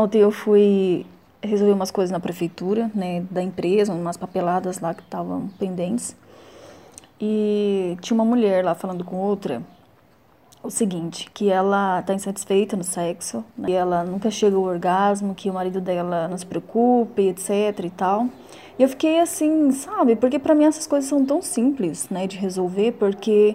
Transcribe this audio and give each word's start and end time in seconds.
Ontem 0.00 0.22
eu 0.22 0.30
fui 0.30 1.04
resolver 1.42 1.74
umas 1.74 1.90
coisas 1.90 2.10
na 2.10 2.18
prefeitura, 2.18 2.90
né, 2.94 3.22
da 3.30 3.42
empresa, 3.42 3.92
umas 3.92 4.16
papeladas 4.16 4.80
lá 4.80 4.94
que 4.94 5.02
estavam 5.02 5.50
pendentes. 5.58 6.16
E 7.20 7.98
tinha 8.00 8.14
uma 8.14 8.24
mulher 8.24 8.64
lá 8.64 8.74
falando 8.74 9.04
com 9.04 9.16
outra 9.16 9.62
o 10.62 10.70
seguinte, 10.70 11.30
que 11.34 11.50
ela 11.50 12.00
está 12.00 12.14
insatisfeita 12.14 12.78
no 12.78 12.82
sexo, 12.82 13.44
né, 13.58 13.66
que 13.66 13.72
ela 13.74 14.02
nunca 14.02 14.30
chega 14.30 14.56
ao 14.56 14.62
orgasmo, 14.62 15.34
que 15.34 15.50
o 15.50 15.52
marido 15.52 15.82
dela 15.82 16.26
não 16.28 16.38
se 16.38 16.46
preocupe, 16.46 17.28
etc 17.28 17.84
e 17.84 17.90
tal. 17.90 18.26
E 18.78 18.82
eu 18.82 18.88
fiquei 18.88 19.20
assim, 19.20 19.70
sabe? 19.70 20.16
Porque 20.16 20.38
para 20.38 20.54
mim 20.54 20.64
essas 20.64 20.86
coisas 20.86 21.10
são 21.10 21.26
tão 21.26 21.42
simples, 21.42 22.08
né, 22.08 22.26
de 22.26 22.38
resolver, 22.38 22.92
porque 22.92 23.54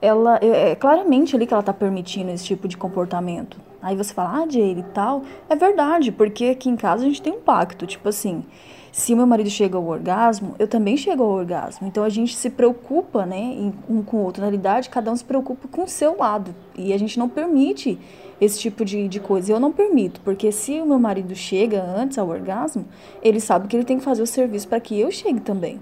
ela 0.00 0.38
é, 0.40 0.70
é 0.70 0.74
claramente 0.74 1.36
ali 1.36 1.46
que 1.46 1.52
ela 1.52 1.60
está 1.60 1.74
permitindo 1.74 2.30
esse 2.30 2.46
tipo 2.46 2.66
de 2.66 2.78
comportamento. 2.78 3.60
Aí 3.86 3.94
você 3.94 4.12
fala, 4.12 4.42
ah, 4.42 4.48
Jay 4.48 4.72
e 4.80 4.82
tal. 4.82 5.22
É 5.48 5.54
verdade, 5.54 6.10
porque 6.10 6.46
aqui 6.46 6.68
em 6.68 6.74
casa 6.74 7.04
a 7.04 7.06
gente 7.06 7.22
tem 7.22 7.32
um 7.32 7.40
pacto, 7.40 7.86
tipo 7.86 8.08
assim, 8.08 8.44
se 8.90 9.14
o 9.14 9.16
meu 9.16 9.28
marido 9.28 9.48
chega 9.48 9.76
ao 9.76 9.86
orgasmo, 9.86 10.56
eu 10.58 10.66
também 10.66 10.96
chego 10.96 11.22
ao 11.22 11.30
orgasmo. 11.30 11.86
Então 11.86 12.02
a 12.02 12.08
gente 12.08 12.34
se 12.34 12.50
preocupa, 12.50 13.24
né, 13.24 13.72
um 13.88 14.02
com 14.02 14.16
o 14.16 14.24
outro. 14.24 14.40
Na 14.40 14.48
realidade, 14.48 14.90
cada 14.90 15.12
um 15.12 15.14
se 15.14 15.22
preocupa 15.22 15.68
com 15.68 15.84
o 15.84 15.88
seu 15.88 16.16
lado. 16.18 16.52
E 16.76 16.92
a 16.92 16.98
gente 16.98 17.16
não 17.16 17.28
permite 17.28 17.96
esse 18.40 18.58
tipo 18.58 18.84
de, 18.84 19.06
de 19.06 19.20
coisa. 19.20 19.52
Eu 19.52 19.60
não 19.60 19.70
permito, 19.70 20.20
porque 20.22 20.50
se 20.50 20.80
o 20.80 20.86
meu 20.86 20.98
marido 20.98 21.36
chega 21.36 21.80
antes 21.80 22.18
ao 22.18 22.28
orgasmo, 22.28 22.86
ele 23.22 23.38
sabe 23.38 23.68
que 23.68 23.76
ele 23.76 23.84
tem 23.84 23.98
que 23.98 24.04
fazer 24.04 24.22
o 24.22 24.26
serviço 24.26 24.66
para 24.66 24.80
que 24.80 24.98
eu 24.98 25.12
chegue 25.12 25.38
também. 25.38 25.78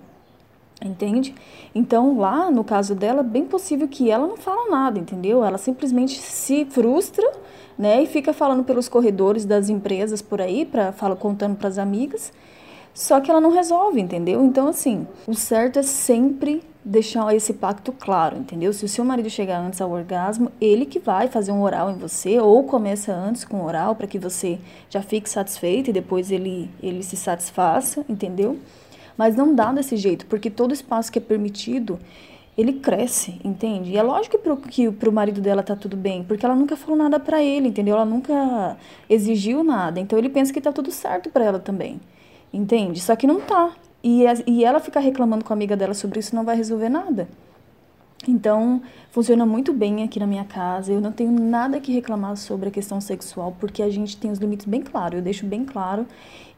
Entende? 0.85 1.35
Então, 1.75 2.19
lá 2.19 2.51
no 2.51 2.63
caso 2.63 2.95
dela, 2.95 3.23
bem 3.23 3.47
possível 3.47 3.89
que 3.89 4.11
ela 4.11 4.27
não 4.27 4.37
fala 4.37 4.69
nada, 4.69 4.99
entendeu? 4.99 5.43
Ela 5.43 5.57
simplesmente 5.57 6.21
se 6.21 6.67
frustra, 6.67 7.33
né, 7.79 8.03
e 8.03 8.07
fica 8.07 8.33
falando 8.33 8.65
pelos 8.65 8.89
corredores 8.89 9.45
das 9.45 9.69
empresas 9.69 10.23
por 10.23 10.41
aí, 10.41 10.65
para 10.65 10.93
fala 10.93 11.17
contando 11.17 11.57
para 11.57 11.69
as 11.69 11.79
amigas. 11.79 12.33
Só 12.93 13.21
que 13.21 13.31
ela 13.31 13.41
não 13.41 13.51
resolve, 13.51 14.01
entendeu? 14.01 14.45
Então, 14.45 14.69
assim, 14.69 15.07
o 15.27 15.35
certo 15.35 15.81
é 15.81 15.83
sempre 15.83 16.63
deixar 16.85 17.35
esse 17.35 17.55
pacto 17.55 17.91
claro, 17.91 18.37
entendeu? 18.37 18.73
Se 18.73 18.85
o 18.85 18.89
seu 18.89 19.05
marido 19.05 19.31
chegar 19.31 19.59
antes 19.59 19.81
ao 19.81 19.91
orgasmo, 19.91 20.53
ele 20.61 20.85
que 20.85 20.99
vai 20.99 21.29
fazer 21.29 21.51
um 21.51 21.63
oral 21.63 21.91
em 21.91 21.97
você, 21.97 22.39
ou 22.39 22.63
começa 22.65 23.13
antes 23.13 23.45
com 23.45 23.65
oral 23.65 23.97
para 23.97 24.07
que 24.07 24.19
você 24.19 24.59
já 24.91 25.01
fique 25.01 25.29
satisfeito 25.29 25.91
e 25.91 25.93
depois 25.93 26.31
ele, 26.31 26.71
ele 26.83 27.03
se 27.03 27.17
satisfaça, 27.17 28.05
entendeu? 28.09 28.59
Mas 29.17 29.35
não 29.35 29.55
dá 29.55 29.73
desse 29.73 29.97
jeito, 29.97 30.27
porque 30.27 30.51
todo 30.51 30.75
espaço 30.75 31.11
que 31.11 31.19
é 31.19 31.23
permitido, 31.23 31.99
ele 32.57 32.75
cresce, 32.75 33.41
entende? 33.45 33.93
E 33.93 33.97
é 33.97 34.03
lógico 34.03 34.37
que 34.37 34.43
pro, 34.43 34.57
que 34.57 34.91
pro 34.93 35.13
marido 35.13 35.41
dela 35.41 35.63
tá 35.63 35.75
tudo 35.75 35.97
bem, 35.97 36.23
porque 36.23 36.45
ela 36.45 36.55
nunca 36.55 36.77
falou 36.77 36.97
nada 36.97 37.19
para 37.19 37.43
ele, 37.43 37.69
entendeu? 37.69 37.95
Ela 37.95 38.05
nunca 38.05 38.77
exigiu 39.09 39.65
nada, 39.65 39.99
então 39.99 40.19
ele 40.19 40.29
pensa 40.29 40.53
que 40.53 40.61
tá 40.61 40.73
tudo 40.73 40.91
certo 40.93 41.31
para 41.31 41.45
ela 41.45 41.59
também, 41.59 42.01
entende? 42.53 43.01
Só 43.01 43.17
que 43.17 43.27
não 43.27 43.41
tá. 43.41 43.73
E, 44.03 44.25
e 44.47 44.65
ela 44.65 44.81
ficar 44.81 45.01
reclamando 45.01 45.45
com 45.45 45.53
a 45.53 45.57
amiga 45.57 45.77
dela 45.77 45.95
sobre 45.95 46.21
isso 46.21 46.37
não 46.37 46.45
vai 46.45 46.57
resolver 46.57 46.89
nada. 46.89 47.29
Então, 48.31 48.83
funciona 49.11 49.45
muito 49.45 49.73
bem 49.73 50.03
aqui 50.03 50.19
na 50.19 50.27
minha 50.27 50.45
casa. 50.45 50.93
Eu 50.93 51.01
não 51.01 51.13
tenho 51.13 51.31
nada 51.31 51.81
que 51.81 51.93
reclamar 51.93 52.37
sobre 52.37 52.69
a 52.69 52.73
questão 52.73 53.01
sexual, 53.01 53.57
porque 53.59 53.83
a 53.83 53.91
gente 53.91 54.17
tem 54.17 54.31
os 54.31 54.39
limites 54.39 54.67
bem 54.67 54.83
claros. 54.83 55.19
Eu 55.19 55.23
deixo 55.23 55.47
bem 55.47 55.65
claro. 55.65 56.07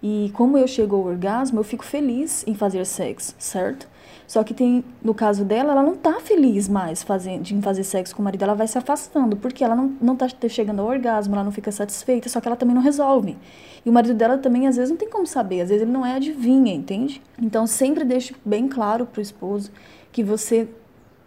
E 0.03 0.31
como 0.35 0.59
eu 0.59 0.69
chego 0.69 0.97
ao 0.97 1.05
orgasmo, 1.05 1.59
eu 1.59 1.65
fico 1.65 1.85
feliz 1.85 2.45
em 2.47 2.55
fazer 2.55 2.85
sexo, 2.85 3.35
certo? 3.39 3.89
Só 4.27 4.43
que 4.43 4.53
tem, 4.53 4.85
no 5.03 5.15
caso 5.15 5.45
dela, 5.45 5.73
ela 5.73 5.83
não 5.83 5.95
tá 5.95 6.21
feliz 6.21 6.69
mais 6.69 7.03
fazendo, 7.03 7.51
em 7.51 7.63
fazer 7.63 7.85
sexo 7.85 8.15
com 8.15 8.23
o 8.23 8.25
marido, 8.25 8.43
ela 8.43 8.55
vai 8.55 8.67
se 8.67 8.77
afastando, 8.77 9.37
porque 9.37 9.63
ela 9.63 9.77
não, 9.77 9.97
não 10.01 10.17
tá 10.17 10.27
chegando 10.49 10.81
ao 10.81 10.89
orgasmo, 10.89 11.35
ela 11.35 11.45
não 11.45 11.53
fica 11.53 11.71
satisfeita, 11.71 12.29
só 12.29 12.41
que 12.41 12.49
ela 12.49 12.57
também 12.57 12.75
não 12.75 12.83
resolve. 12.83 13.37
E 13.85 13.89
o 13.89 13.93
marido 13.93 14.15
dela 14.15 14.37
também, 14.37 14.67
às 14.67 14.77
vezes, 14.77 14.91
não 14.91 14.97
tem 14.97 15.09
como 15.09 15.27
saber, 15.27 15.61
às 15.61 15.69
vezes 15.69 15.83
ele 15.83 15.93
não 15.93 16.05
é 16.05 16.17
adivinha, 16.17 16.75
entende? 16.75 17.23
Então, 17.41 17.67
sempre 17.67 18.05
deixe 18.05 18.35
bem 18.45 18.69
claro 18.69 19.07
pro 19.07 19.21
esposo 19.23 19.71
que 20.11 20.25
você 20.25 20.69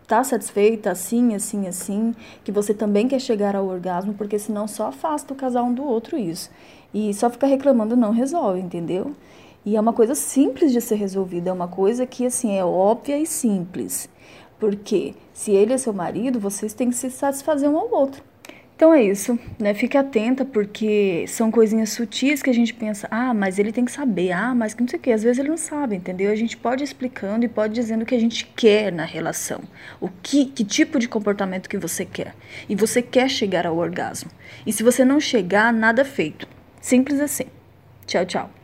tá 0.09 0.23
satisfeita 0.23 0.89
assim, 0.89 1.35
assim, 1.35 1.67
assim, 1.67 2.15
que 2.43 2.51
você 2.51 2.73
também 2.73 3.07
quer 3.07 3.19
chegar 3.21 3.55
ao 3.55 3.67
orgasmo, 3.67 4.15
porque 4.15 4.39
senão 4.39 4.67
só 4.67 4.87
afasta 4.87 5.31
o 5.31 5.37
casal 5.37 5.65
um 5.65 5.73
do 5.73 5.83
outro 5.83 6.17
isso. 6.17 6.49
E 6.91 7.13
só 7.13 7.29
ficar 7.29 7.45
reclamando 7.45 7.95
não 7.95 8.11
resolve, 8.11 8.59
entendeu? 8.59 9.15
E 9.63 9.75
é 9.75 9.79
uma 9.79 9.93
coisa 9.93 10.15
simples 10.15 10.71
de 10.71 10.81
ser 10.81 10.95
resolvida, 10.95 11.51
é 11.51 11.53
uma 11.53 11.67
coisa 11.67 12.07
que 12.07 12.25
assim 12.25 12.57
é 12.57 12.65
óbvia 12.65 13.19
e 13.19 13.27
simples. 13.27 14.09
Porque 14.59 15.13
se 15.31 15.51
ele 15.51 15.73
é 15.73 15.77
seu 15.77 15.93
marido, 15.93 16.39
vocês 16.39 16.73
têm 16.73 16.89
que 16.89 16.95
se 16.95 17.11
satisfazer 17.11 17.69
um 17.69 17.77
ao 17.77 17.93
outro. 17.93 18.23
Então 18.79 18.93
é 18.93 19.03
isso, 19.03 19.37
né? 19.59 19.73
Fique 19.73 19.97
atenta 19.97 20.45
porque 20.45 21.25
são 21.27 21.51
coisinhas 21.51 21.89
sutis 21.89 22.41
que 22.41 22.49
a 22.49 22.53
gente 22.53 22.73
pensa, 22.73 23.09
ah, 23.11 23.33
mas 23.33 23.59
ele 23.59 23.73
tem 23.73 23.83
que 23.83 23.91
saber, 23.91 24.31
ah, 24.31 24.55
mas 24.55 24.73
que 24.73 24.79
não 24.79 24.87
sei 24.87 24.97
o 24.97 25.01
que. 25.01 25.11
Às 25.11 25.21
vezes 25.21 25.37
ele 25.37 25.49
não 25.49 25.57
sabe, 25.57 25.97
entendeu? 25.97 26.31
A 26.31 26.35
gente 26.35 26.55
pode 26.55 26.81
explicando 26.81 27.43
e 27.43 27.49
pode 27.49 27.73
dizendo 27.73 28.03
o 28.03 28.05
que 28.05 28.15
a 28.15 28.19
gente 28.19 28.45
quer 28.55 28.89
na 28.89 29.03
relação, 29.03 29.59
o 29.99 30.07
que, 30.23 30.45
que 30.45 30.63
tipo 30.63 30.97
de 30.97 31.09
comportamento 31.09 31.67
que 31.67 31.77
você 31.77 32.05
quer. 32.05 32.33
E 32.69 32.75
você 32.75 33.01
quer 33.01 33.29
chegar 33.29 33.67
ao 33.67 33.75
orgasmo. 33.75 34.31
E 34.65 34.71
se 34.71 34.81
você 34.81 35.03
não 35.03 35.19
chegar, 35.19 35.73
nada 35.73 36.05
feito. 36.05 36.47
Simples 36.79 37.19
assim. 37.19 37.47
Tchau, 38.07 38.25
tchau. 38.25 38.58